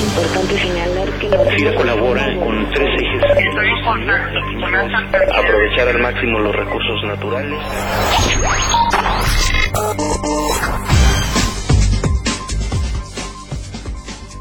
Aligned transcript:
Es 0.00 0.06
importante 0.06 0.58
señalar 0.58 1.08
que 1.18 1.28
la 1.28 1.44
FIRA 1.44 1.74
colabora 1.74 2.24
con 2.38 2.70
tres 2.70 2.88
ejes. 3.02 3.22
Aprovechar 5.36 5.88
al 5.88 5.98
máximo 6.00 6.38
los 6.38 6.56
recursos 6.56 7.04
naturales. 7.04 7.60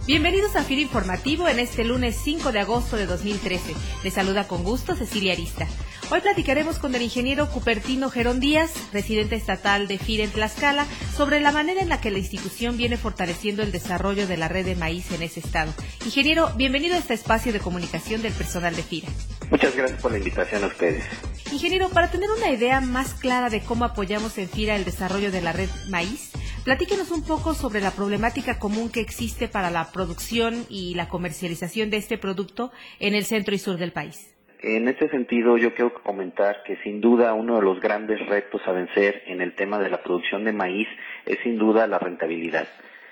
Bienvenidos 0.10 0.56
a 0.56 0.64
FIRA 0.64 0.82
Informativo 0.82 1.48
en 1.48 1.60
este 1.60 1.84
lunes 1.84 2.18
5 2.24 2.52
de 2.52 2.58
agosto 2.58 2.98
de 2.98 3.06
2013. 3.06 3.76
Les 4.04 4.12
saluda 4.12 4.48
con 4.48 4.64
gusto 4.64 4.96
Cecilia 4.96 5.34
Arista. 5.34 5.68
Hoy 6.10 6.22
platicaremos 6.22 6.80
con 6.80 6.96
el 6.96 7.04
ingeniero 7.04 7.48
Cupertino 7.48 8.10
Gerón 8.10 8.40
Díaz, 8.40 8.72
residente 8.92 9.36
estatal 9.36 9.88
de 9.88 10.00
FIRA 10.00 10.24
en 10.24 10.32
Tlaxcala, 10.32 10.88
sobre 11.16 11.40
la 11.40 11.52
manera 11.52 11.82
en 11.82 11.90
la 11.90 12.02
que 12.02 12.10
la 12.10 12.18
institución 12.18 12.76
viene 12.76 12.98
fortaleciendo 12.98 13.62
el 13.62 13.72
desarrollo 13.72 14.26
de 14.26 14.38
la 14.38 14.48
red 14.48 14.66
de 14.66 14.76
maíz 14.76 15.12
en 15.12 15.22
ese 15.22 15.42
estado. 15.42 15.72
Ingeniero, 16.04 16.52
bienvenido 16.56 16.96
a 16.96 16.98
este 16.98 17.14
espacio 17.14 17.54
de 17.54 17.60
comunicación 17.60 18.24
del 18.24 18.34
personal 18.34 18.76
de 18.76 18.82
FIRA. 18.82 19.10
Muchas 19.52 19.76
gracias 19.76 20.02
por 20.02 20.12
la 20.12 20.18
invitación 20.18 20.64
a 20.64 20.68
ustedes. 20.68 21.04
Ingeniero, 21.52 21.88
para 21.90 22.10
tener 22.10 22.32
una 22.36 22.50
idea 22.50 22.82
más 22.82 23.14
clara 23.14 23.52
de 23.52 23.62
cómo 23.62 23.86
apoyamos 23.86 24.40
en 24.40 24.50
FIRA 24.50 24.76
el 24.76 24.86
desarrollo 24.86 25.32
de 25.32 25.42
la 25.42 25.54
red 25.54 25.70
maíz, 25.88 26.32
platíquenos 26.64 27.12
un 27.12 27.24
poco 27.24 27.54
sobre 27.54 27.82
la 27.82 27.92
problemática 27.92 28.60
común 28.60 28.92
que 28.92 29.00
existe 29.00 29.48
para 29.48 29.70
la 29.70 29.92
producción 29.92 30.66
y 30.70 30.96
la 30.96 31.08
comercialización 31.08 31.90
de 31.90 31.98
este 31.98 32.18
producto 32.18 32.72
en 33.00 33.16
el 33.16 33.24
centro 33.24 33.56
y 33.56 33.60
sur 33.60 33.78
del 33.78 33.92
país. 33.92 34.36
En 34.62 34.90
este 34.90 35.10
sentido, 35.10 35.58
yo 35.58 35.74
quiero 35.74 35.94
comentar 36.04 36.64
que 36.64 36.76
sin 36.84 37.00
duda 37.00 37.34
uno 37.34 37.56
de 37.56 37.62
los 37.62 37.80
grandes 37.80 38.20
retos 38.28 38.62
a 38.66 38.74
vencer 38.74 39.24
en 39.28 39.42
el 39.42 39.56
tema 39.56 39.80
de 39.80 39.90
la 39.90 40.04
producción 40.04 40.44
de 40.44 40.52
maíz 40.52 40.88
es 41.26 41.38
sin 41.44 41.58
duda 41.58 41.88
la 41.88 41.98
rentabilidad. 41.98 42.68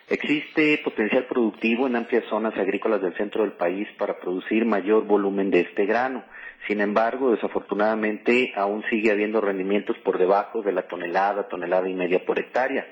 Existe 0.09 0.79
potencial 0.83 1.25
productivo 1.25 1.87
en 1.87 1.95
amplias 1.95 2.25
zonas 2.29 2.57
agrícolas 2.57 3.01
del 3.01 3.15
centro 3.15 3.43
del 3.43 3.53
país 3.53 3.87
para 3.97 4.19
producir 4.19 4.65
mayor 4.65 5.05
volumen 5.05 5.49
de 5.51 5.61
este 5.61 5.85
grano. 5.85 6.23
Sin 6.67 6.81
embargo, 6.81 7.31
desafortunadamente 7.31 8.51
aún 8.55 8.83
sigue 8.89 9.11
habiendo 9.11 9.39
rendimientos 9.39 9.97
por 9.99 10.17
debajo 10.17 10.61
de 10.61 10.73
la 10.73 10.87
tonelada, 10.87 11.47
tonelada 11.47 11.87
y 11.87 11.93
media 11.93 12.25
por 12.25 12.39
hectárea 12.39 12.85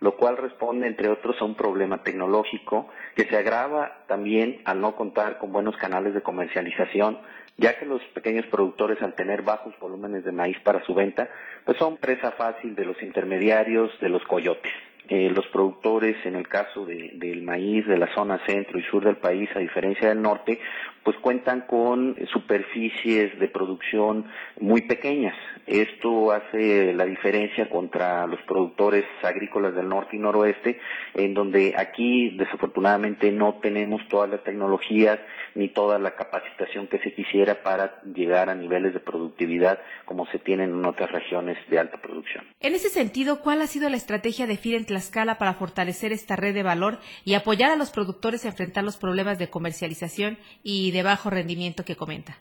lo 0.00 0.16
cual 0.16 0.36
responde, 0.36 0.86
entre 0.86 1.08
otros, 1.08 1.36
a 1.40 1.44
un 1.44 1.54
problema 1.54 2.02
tecnológico 2.02 2.88
que 3.14 3.24
se 3.24 3.36
agrava 3.36 4.04
también 4.06 4.60
al 4.64 4.80
no 4.80 4.94
contar 4.94 5.38
con 5.38 5.52
buenos 5.52 5.76
canales 5.76 6.14
de 6.14 6.22
comercialización, 6.22 7.18
ya 7.56 7.78
que 7.78 7.86
los 7.86 8.02
pequeños 8.14 8.46
productores, 8.46 9.02
al 9.02 9.14
tener 9.14 9.42
bajos 9.42 9.74
volúmenes 9.80 10.24
de 10.24 10.32
maíz 10.32 10.58
para 10.60 10.84
su 10.84 10.94
venta, 10.94 11.28
pues 11.64 11.76
son 11.78 11.96
presa 11.96 12.30
fácil 12.32 12.74
de 12.76 12.84
los 12.84 13.02
intermediarios, 13.02 13.90
de 14.00 14.08
los 14.08 14.22
coyotes. 14.24 14.72
Eh, 15.10 15.30
los 15.34 15.46
productores, 15.46 16.16
en 16.26 16.36
el 16.36 16.46
caso 16.46 16.84
del 16.84 17.42
maíz 17.42 17.86
de 17.86 17.96
la 17.96 18.14
zona 18.14 18.44
centro 18.46 18.78
y 18.78 18.82
sur 18.82 19.02
del 19.02 19.16
país, 19.16 19.48
a 19.56 19.58
diferencia 19.58 20.10
del 20.10 20.20
norte, 20.20 20.60
pues 21.08 21.20
cuentan 21.20 21.62
con 21.62 22.16
superficies 22.30 23.38
de 23.38 23.48
producción 23.48 24.26
muy 24.60 24.82
pequeñas. 24.82 25.34
Esto 25.66 26.32
hace 26.32 26.92
la 26.92 27.06
diferencia 27.06 27.70
contra 27.70 28.26
los 28.26 28.38
productores 28.42 29.06
agrícolas 29.22 29.74
del 29.74 29.88
norte 29.88 30.16
y 30.16 30.18
noroeste, 30.18 30.78
en 31.14 31.32
donde 31.32 31.74
aquí 31.78 32.36
desafortunadamente 32.36 33.32
no 33.32 33.54
tenemos 33.62 34.06
todas 34.08 34.28
las 34.28 34.44
tecnologías 34.44 35.18
ni 35.54 35.68
toda 35.68 35.98
la 35.98 36.14
capacitación 36.14 36.88
que 36.88 36.98
se 36.98 37.14
quisiera 37.14 37.62
para 37.62 38.02
llegar 38.02 38.50
a 38.50 38.54
niveles 38.54 38.92
de 38.92 39.00
productividad 39.00 39.78
como 40.04 40.26
se 40.26 40.38
tienen 40.38 40.70
en 40.70 40.84
otras 40.84 41.10
regiones 41.10 41.56
de 41.70 41.78
alta 41.78 41.96
producción. 42.02 42.44
En 42.60 42.74
ese 42.74 42.90
sentido, 42.90 43.40
¿cuál 43.40 43.62
ha 43.62 43.66
sido 43.66 43.88
la 43.88 43.96
estrategia 43.96 44.46
de 44.46 44.58
FIDE 44.58 44.76
en 44.76 44.84
Tlaxcala 44.84 45.38
para 45.38 45.54
fortalecer 45.54 46.12
esta 46.12 46.36
red 46.36 46.54
de 46.54 46.62
valor 46.62 46.98
y 47.24 47.32
apoyar 47.32 47.70
a 47.70 47.76
los 47.76 47.90
productores 47.90 48.44
a 48.44 48.48
enfrentar 48.48 48.84
los 48.84 48.98
problemas 48.98 49.38
de 49.38 49.48
comercialización 49.48 50.38
y 50.62 50.92
de 50.92 50.97
de 50.98 51.04
bajo 51.04 51.30
rendimiento 51.30 51.84
que 51.84 51.94
comenta? 51.94 52.38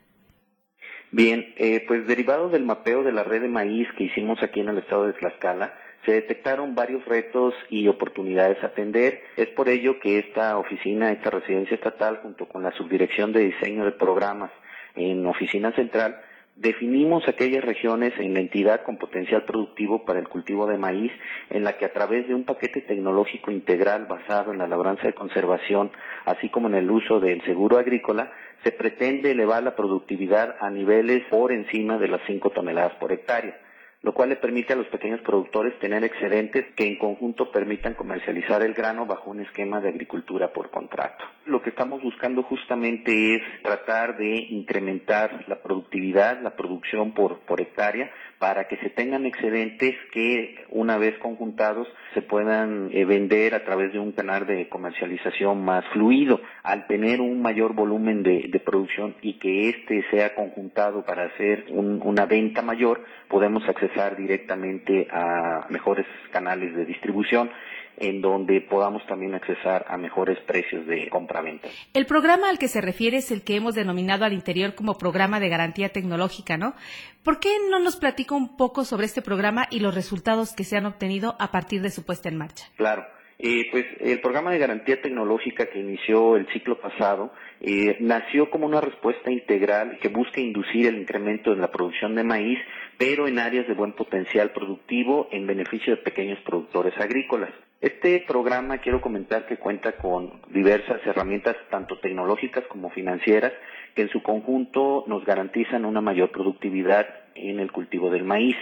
Bien, 1.12 1.54
eh, 1.58 1.86
pues 1.88 2.08
derivado 2.08 2.50
del 2.50 2.64
mapeo 2.64 3.04
de 3.04 3.12
la 3.12 3.24
red 3.24 3.42
de 3.42 3.48
maíz 3.48 3.88
que 3.98 4.06
hicimos 4.06 4.42
aquí 4.42 4.62
en 4.62 4.70
el 4.70 4.80
estado 4.80 5.06
de 5.06 5.14
Tlaxcala, 5.14 5.74
se 6.06 6.14
detectaron 6.14 6.74
varios 6.74 7.06
retos 7.06 7.54
y 7.70 7.88
oportunidades 7.88 8.62
a 8.64 8.68
atender. 8.68 9.22
Es 9.36 9.48
por 9.50 9.70
ello 9.70 10.00
que 10.00 10.20
esta 10.20 10.58
oficina, 10.58 11.12
esta 11.12 11.30
residencia 11.30 11.76
estatal, 11.76 12.20
junto 12.24 12.48
con 12.48 12.64
la 12.64 12.72
subdirección 12.72 13.32
de 13.32 13.42
diseño 13.42 13.86
de 13.86 13.92
programas 13.92 14.52
en 14.96 15.26
oficina 15.28 15.72
central, 15.74 16.20
Definimos 16.58 17.28
aquellas 17.28 17.64
regiones 17.64 18.14
en 18.18 18.34
la 18.34 18.40
entidad 18.40 18.82
con 18.82 18.98
potencial 18.98 19.44
productivo 19.44 20.06
para 20.06 20.18
el 20.18 20.28
cultivo 20.28 20.66
de 20.66 20.80
maíz, 20.80 21.12
en 21.52 21.64
la 21.64 21.78
que 21.78 21.86
a 21.86 21.94
través 21.94 22.28
de 22.28 22.34
un 22.34 22.46
paquete 22.46 22.82
tecnológico 22.82 23.52
integral 23.52 24.08
basado 24.08 24.52
en 24.52 24.58
la 24.58 24.68
labranza 24.68 25.06
de 25.06 25.14
conservación, 25.14 25.92
así 26.26 26.50
como 26.50 26.68
en 26.68 26.74
el 26.74 26.90
uso 26.90 27.20
del 27.20 27.44
seguro 27.44 27.78
agrícola, 27.78 28.32
se 28.64 28.72
pretende 28.72 29.32
elevar 29.32 29.62
la 29.62 29.76
productividad 29.76 30.56
a 30.60 30.72
niveles 30.72 31.24
por 31.30 31.52
encima 31.52 32.00
de 32.00 32.08
las 32.08 32.22
5 32.26 32.50
toneladas 32.50 32.96
por 32.96 33.12
hectárea 33.12 33.56
lo 34.02 34.14
cual 34.14 34.30
le 34.30 34.36
permite 34.36 34.74
a 34.74 34.76
los 34.76 34.88
pequeños 34.88 35.22
productores 35.22 35.78
tener 35.80 36.04
excedentes 36.04 36.66
que 36.76 36.86
en 36.86 36.98
conjunto 36.98 37.52
permitan 37.52 37.96
comercializar 37.96 38.62
el 38.62 38.74
grano 38.74 39.06
bajo 39.06 39.32
un 39.32 39.42
esquema 39.42 39.82
de 39.82 39.90
agricultura 39.90 40.54
por 40.54 40.70
contrato. 40.70 41.26
Lo 41.46 41.62
que 41.62 41.72
estamos 41.72 42.02
buscando 42.02 42.44
justamente 42.44 43.36
es 43.36 43.42
tratar 43.64 44.18
de 44.18 44.36
incrementar 44.50 45.46
la 45.48 45.62
productividad, 45.62 46.42
la 46.42 46.56
producción 46.56 47.14
por, 47.14 47.40
por 47.40 47.60
hectárea, 47.60 48.12
para 48.40 48.68
que 48.68 48.78
se 48.78 48.90
tengan 48.90 49.26
excedentes 49.26 49.96
que 50.12 50.66
una 50.70 50.98
vez 50.98 51.18
conjuntados 51.18 51.88
se 52.14 52.22
puedan 52.22 52.90
eh, 52.94 53.06
vender 53.06 53.56
a 53.56 53.64
través 53.64 53.94
de 53.94 54.00
un 54.00 54.12
canal 54.12 54.46
de 54.46 54.70
comercialización 54.70 55.64
más 55.64 55.86
fluido. 55.94 56.40
Al 56.64 56.88
tener 56.88 57.20
un 57.20 57.42
mayor 57.42 57.74
volumen 57.74 58.24
de, 58.24 58.62
producción 58.64 59.16
y 59.22 59.40
que 59.40 59.70
éste 59.70 60.04
sea 60.12 60.36
conjuntado 60.36 61.06
para 61.06 61.26
hacer 61.26 61.66
una 61.70 62.26
venta 62.26 62.62
mayor, 62.62 63.04
podemos 63.30 63.64
accesar 63.70 64.18
directamente 64.18 65.08
a 65.10 65.68
mejores 65.70 66.06
canales 66.32 66.76
de 66.76 66.86
distribución 66.86 67.50
en 67.98 68.22
donde 68.22 68.62
podamos 68.62 69.06
también 69.08 69.34
accesar 69.36 69.86
a 69.90 69.98
mejores 69.98 70.38
precios 70.46 70.86
de 70.86 71.10
compra-venta. 71.10 71.68
El 71.94 72.06
programa 72.06 72.50
al 72.50 72.60
que 72.60 72.68
se 72.68 72.82
refiere 72.82 73.18
es 73.18 73.32
el 73.32 73.44
que 73.44 73.56
hemos 73.56 73.76
denominado 73.76 74.26
al 74.26 74.34
interior 74.34 74.76
como 74.76 74.98
programa 74.98 75.40
de 75.40 75.50
garantía 75.50 75.90
tecnológica, 75.90 76.58
¿no? 76.58 76.76
¿Por 77.24 77.40
qué 77.40 77.50
no 77.70 77.80
nos 77.80 77.98
platica 77.98 78.36
un 78.36 78.56
poco 78.56 78.86
sobre 78.86 79.06
este 79.06 79.22
programa 79.22 79.68
y 79.70 79.80
los 79.80 79.96
resultados 79.96 80.54
que 80.54 80.64
se 80.64 80.78
han 80.78 80.86
obtenido 80.86 81.36
a 81.40 81.52
partir 81.52 81.82
de 81.82 81.90
su 81.90 82.06
puesta 82.06 82.30
en 82.30 82.38
marcha? 82.38 82.68
Claro. 82.78 83.06
Eh, 83.40 83.68
pues 83.70 83.86
el 84.00 84.20
programa 84.20 84.52
de 84.52 84.58
garantía 84.58 85.00
tecnológica 85.00 85.68
que 85.68 85.80
inició 85.80 86.38
el 86.38 86.48
ciclo 86.52 86.80
pasado 86.80 87.32
eh, 87.62 87.96
nació 88.00 88.50
como 88.50 88.66
una 88.66 88.82
respuesta 88.82 89.32
integral 89.32 90.00
que 90.02 90.08
busca 90.08 90.42
inducir 90.42 90.88
el 90.88 90.98
incremento 90.98 91.54
en 91.54 91.62
la 91.62 91.70
producción 91.70 92.16
de 92.16 92.24
maíz, 92.24 92.58
pero 92.98 93.28
en 93.28 93.38
áreas 93.38 93.68
de 93.68 93.76
buen 93.76 93.94
potencial 93.94 94.52
productivo 94.54 95.28
en 95.32 95.46
beneficio 95.46 95.96
de 95.96 96.02
pequeños 96.02 96.40
productores 96.40 96.98
agrícolas. 97.00 97.52
Este 97.80 98.24
programa 98.28 98.80
quiero 98.80 99.02
comentar 99.02 99.46
que 99.46 99.58
cuenta 99.58 99.92
con 99.94 100.42
diversas 100.50 101.00
herramientas, 101.06 101.56
tanto 101.70 102.00
tecnológicas 102.00 102.64
como 102.66 102.90
financieras, 102.90 103.54
que 103.94 104.02
en 104.02 104.10
su 104.10 104.24
conjunto 104.24 105.04
nos 105.06 105.24
garantizan 105.26 105.86
una 105.86 106.02
mayor 106.02 106.32
productividad 106.32 107.06
en 107.38 107.60
el 107.60 107.72
cultivo 107.72 108.10
del 108.10 108.24
maíz, 108.24 108.56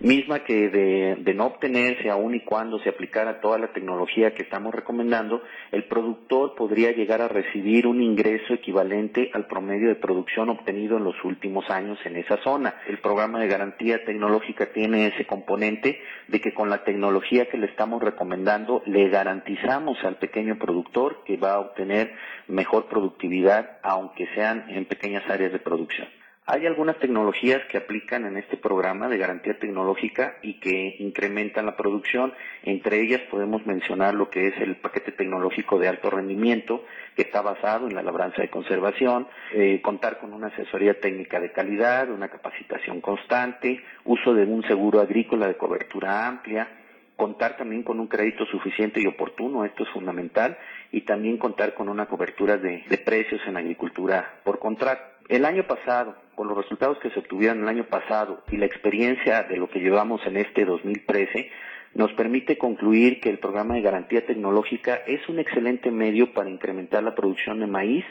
misma 0.00 0.40
que 0.40 0.68
de, 0.68 1.34
no 1.34 1.46
obtenerse 1.46 2.10
aún 2.10 2.34
y 2.34 2.40
cuando 2.40 2.78
se 2.80 2.88
aplicara 2.88 3.40
toda 3.40 3.58
la 3.58 3.72
tecnología 3.72 4.34
que 4.34 4.42
estamos 4.42 4.74
recomendando, 4.74 5.42
el 5.72 5.84
productor 5.84 6.54
podría 6.54 6.92
llegar 6.92 7.20
a 7.20 7.28
recibir 7.28 7.86
un 7.86 8.02
ingreso 8.02 8.54
equivalente 8.54 9.30
al 9.34 9.46
promedio 9.46 9.88
de 9.88 9.96
producción 9.96 10.48
obtenido 10.48 10.96
en 10.96 11.04
los 11.04 11.22
últimos 11.24 11.68
años 11.70 11.98
en 12.04 12.16
esa 12.16 12.38
zona. 12.42 12.74
El 12.88 12.98
programa 12.98 13.40
de 13.40 13.48
garantía 13.48 14.04
tecnológica 14.04 14.66
tiene 14.72 15.08
ese 15.08 15.26
componente 15.26 16.00
de 16.28 16.40
que 16.40 16.54
con 16.54 16.70
la 16.70 16.84
tecnología 16.84 17.48
que 17.48 17.58
le 17.58 17.66
estamos 17.66 18.02
recomendando 18.02 18.82
le 18.86 19.08
garantizamos 19.08 19.98
al 20.04 20.16
pequeño 20.16 20.58
productor 20.58 21.22
que 21.24 21.36
va 21.36 21.54
a 21.54 21.60
obtener 21.60 22.12
mejor 22.48 22.86
productividad 22.86 23.78
aunque 23.82 24.26
sean 24.34 24.64
en 24.68 24.84
pequeñas 24.86 25.28
áreas 25.28 25.52
de 25.52 25.58
producción. 25.58 26.08
Hay 26.48 26.64
algunas 26.64 26.96
tecnologías 27.00 27.60
que 27.64 27.76
aplican 27.76 28.24
en 28.24 28.36
este 28.36 28.56
programa 28.56 29.08
de 29.08 29.18
garantía 29.18 29.58
tecnológica 29.58 30.36
y 30.42 30.60
que 30.60 30.94
incrementan 31.00 31.66
la 31.66 31.76
producción. 31.76 32.32
Entre 32.62 33.00
ellas 33.00 33.20
podemos 33.28 33.66
mencionar 33.66 34.14
lo 34.14 34.30
que 34.30 34.46
es 34.46 34.60
el 34.60 34.76
paquete 34.76 35.10
tecnológico 35.10 35.80
de 35.80 35.88
alto 35.88 36.08
rendimiento, 36.08 36.84
que 37.16 37.22
está 37.22 37.42
basado 37.42 37.88
en 37.88 37.96
la 37.96 38.02
labranza 38.02 38.42
de 38.42 38.48
conservación, 38.48 39.26
eh, 39.54 39.80
contar 39.82 40.20
con 40.20 40.32
una 40.32 40.46
asesoría 40.46 41.00
técnica 41.00 41.40
de 41.40 41.50
calidad, 41.50 42.12
una 42.12 42.28
capacitación 42.28 43.00
constante, 43.00 43.82
uso 44.04 44.32
de 44.32 44.44
un 44.44 44.62
seguro 44.68 45.00
agrícola 45.00 45.48
de 45.48 45.56
cobertura 45.56 46.28
amplia, 46.28 46.68
contar 47.16 47.56
también 47.56 47.82
con 47.82 47.98
un 47.98 48.06
crédito 48.06 48.46
suficiente 48.46 49.00
y 49.00 49.08
oportuno, 49.08 49.64
esto 49.64 49.82
es 49.82 49.88
fundamental, 49.88 50.56
y 50.92 51.00
también 51.00 51.38
contar 51.38 51.74
con 51.74 51.88
una 51.88 52.06
cobertura 52.06 52.56
de, 52.56 52.84
de 52.88 52.98
precios 52.98 53.40
en 53.48 53.56
agricultura 53.56 54.38
por 54.44 54.60
contrato. 54.60 55.15
El 55.28 55.44
año 55.44 55.64
pasado, 55.66 56.14
con 56.36 56.46
los 56.46 56.56
resultados 56.56 56.98
que 57.00 57.10
se 57.10 57.18
obtuvieron 57.18 57.62
el 57.62 57.68
año 57.68 57.84
pasado 57.84 58.44
y 58.48 58.58
la 58.58 58.66
experiencia 58.66 59.42
de 59.42 59.56
lo 59.56 59.68
que 59.68 59.80
llevamos 59.80 60.24
en 60.24 60.36
este 60.36 60.64
2013, 60.64 61.50
nos 61.94 62.12
permite 62.12 62.58
concluir 62.58 63.20
que 63.20 63.30
el 63.30 63.40
programa 63.40 63.74
de 63.74 63.80
garantía 63.80 64.24
tecnológica 64.24 65.00
es 65.06 65.28
un 65.28 65.40
excelente 65.40 65.90
medio 65.90 66.32
para 66.32 66.48
incrementar 66.48 67.02
la 67.02 67.16
producción 67.16 67.58
de 67.58 67.66
maíz 67.66 68.04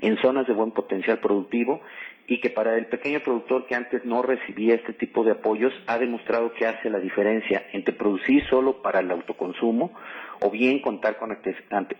en 0.00 0.16
zonas 0.22 0.46
de 0.46 0.54
buen 0.54 0.70
potencial 0.70 1.18
productivo 1.18 1.82
y 2.26 2.40
que 2.40 2.48
para 2.48 2.78
el 2.78 2.86
pequeño 2.86 3.20
productor 3.20 3.66
que 3.66 3.74
antes 3.74 4.06
no 4.06 4.22
recibía 4.22 4.74
este 4.74 4.94
tipo 4.94 5.24
de 5.24 5.32
apoyos 5.32 5.74
ha 5.86 5.98
demostrado 5.98 6.54
que 6.54 6.66
hace 6.66 6.88
la 6.88 7.00
diferencia 7.00 7.66
entre 7.72 7.92
producir 7.92 8.46
solo 8.48 8.80
para 8.80 9.00
el 9.00 9.10
autoconsumo 9.10 9.92
o 10.40 10.50
bien 10.50 10.80
contar 10.80 11.18
con 11.18 11.36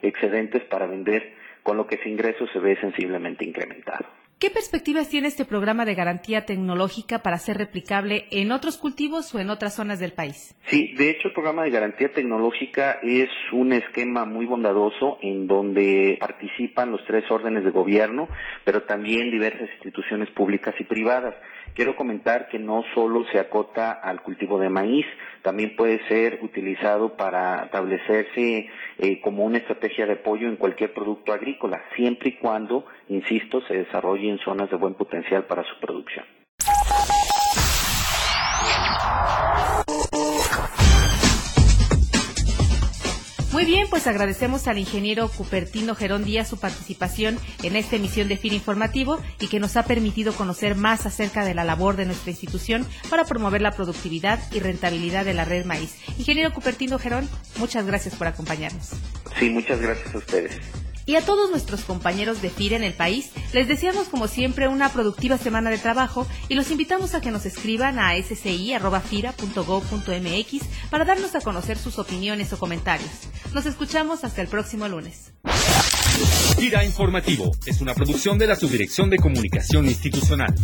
excedentes 0.01 0.63
para 0.65 0.87
vender, 0.87 1.35
con 1.63 1.77
lo 1.77 1.87
que 1.87 1.99
su 1.99 2.09
ingreso 2.09 2.47
se 2.47 2.59
ve 2.59 2.77
sensiblemente 2.81 3.45
incrementado. 3.45 4.22
¿Qué 4.43 4.51
perspectivas 4.51 5.09
tiene 5.09 5.29
este 5.29 5.45
programa 5.45 5.85
de 5.85 5.95
garantía 5.95 6.45
tecnológica 6.45 7.21
para 7.21 7.39
ser 7.39 7.59
replicable 7.59 8.27
en 8.33 8.51
otros 8.51 8.77
cultivos 8.77 9.33
o 9.37 9.39
en 9.39 9.51
otras 9.51 9.77
zonas 9.77 10.01
del 10.01 10.15
país? 10.15 10.57
Sí, 10.67 10.95
de 10.95 11.11
hecho 11.11 11.29
el 11.29 11.33
programa 11.33 11.63
de 11.63 11.71
garantía 11.71 12.13
tecnológica 12.13 12.99
es 13.05 13.29
un 13.53 13.73
esquema 13.73 14.25
muy 14.25 14.47
bondadoso 14.47 15.19
en 15.23 15.47
donde 15.47 16.17
participan 16.19 16.91
los 16.91 17.05
tres 17.07 17.23
órdenes 17.31 17.63
de 17.63 17.71
gobierno, 17.71 18.27
pero 18.65 18.83
también 18.83 19.31
diversas 19.31 19.71
instituciones 19.77 20.29
públicas 20.31 20.75
y 20.81 20.85
privadas. 20.87 21.37
Quiero 21.75 21.95
comentar 21.95 22.49
que 22.49 22.59
no 22.59 22.83
solo 22.95 23.25
se 23.33 23.39
acota 23.39 23.93
al 23.93 24.23
cultivo 24.23 24.59
de 24.59 24.69
maíz, 24.69 25.07
también 25.43 25.75
puede 25.75 26.07
ser 26.07 26.41
utilizado 26.43 27.17
para 27.17 27.65
establecerse 27.65 28.69
eh, 28.99 29.21
como 29.23 29.45
una 29.45 29.59
estrategia 29.59 30.05
de 30.07 30.15
apoyo 30.15 30.49
en 30.49 30.57
cualquier 30.57 30.93
producto 30.93 31.33
agrícola, 31.33 31.83
siempre 31.97 32.31
y 32.31 32.33
cuando, 32.39 32.85
insisto, 33.09 33.63
se 33.63 33.75
desarrolle 33.75 34.32
en 34.33 34.39
zonas 34.45 34.71
de 34.71 34.77
buen 34.77 34.95
potencial 34.95 35.45
para 35.45 35.63
su 35.63 35.79
producción. 35.81 36.25
Muy 43.53 43.67
bien, 43.67 43.87
pues 43.91 44.07
agradecemos 44.07 44.67
al 44.67 44.79
ingeniero 44.79 45.29
Cupertino 45.29 45.95
Gerón 45.95 46.25
Díaz 46.25 46.49
su 46.49 46.59
participación 46.59 47.39
en 47.63 47.77
esta 47.77 47.97
emisión 47.97 48.27
de 48.27 48.39
FIR 48.39 48.55
Informativo 48.55 49.21
y 49.41 49.49
que 49.49 49.61
nos 49.61 49.77
ha 49.77 49.85
permitido 49.85 50.33
conocer 50.33 50.75
más 50.75 51.05
acerca 51.05 51.45
de 51.45 51.55
la 51.55 51.63
labor 51.63 51.97
de 51.97 52.07
nuestra 52.07 52.31
institución 52.31 52.87
para 53.11 53.25
promover 53.25 53.61
la 53.61 53.73
productividad 53.73 54.41
y 54.53 54.61
rentabilidad 54.61 55.27
de 55.27 55.35
la 55.35 55.45
red 55.45 55.67
maíz. 55.67 55.99
Ingeniero 56.19 56.53
Cupertino 56.55 56.99
Gerón, 56.99 57.29
muchas 57.59 57.87
gracias 57.87 58.17
por 58.17 58.27
acompañarnos. 58.27 58.95
Sí, 59.39 59.51
muchas 59.51 59.81
gracias 59.81 60.15
a 60.15 60.19
ustedes. 60.19 60.82
Y 61.07 61.17
a 61.17 61.25
todos 61.25 61.51
nuestros 61.51 61.83
compañeros 61.83 62.43
de 62.43 62.51
FIRA 62.51 62.77
en 62.77 62.85
el 62.85 62.95
país, 62.95 63.31
les 63.53 63.67
deseamos 63.69 64.09
como 64.09 64.29
siempre 64.29 64.69
una 64.69 64.93
productiva 64.93 65.39
semana 65.39 65.71
de 65.71 65.79
trabajo 65.79 66.27
y 66.49 66.55
los 66.55 66.71
invitamos 66.71 67.15
a 67.15 67.21
que 67.21 67.31
nos 67.31 67.47
escriban 67.47 67.99
a 67.99 68.15
sci.fira.gov.mx 68.15 69.31
para 70.91 71.05
darnos 71.05 71.35
a 71.35 71.41
conocer 71.41 71.77
sus 71.79 71.99
opiniones 71.99 72.53
o 72.53 72.59
comentarios. 72.59 73.11
Nos 73.53 73.67
escuchamos 73.67 74.25
hasta 74.25 74.43
el 74.43 74.49
próximo 74.49 74.89
lunes. 74.89 75.33
FIRA 76.59 76.85
Informativo 76.85 77.51
es 77.67 77.81
una 77.81 77.95
producción 77.95 78.39
de 78.39 78.47
la 78.47 78.57
Subdirección 78.57 79.11
de 79.11 79.17
Comunicación 79.17 79.87
Institucional. 79.87 80.55